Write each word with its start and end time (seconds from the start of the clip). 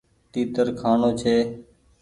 تيتر 0.31 0.67
کآڻو 0.79 1.09
ڇي۔ 1.19 1.35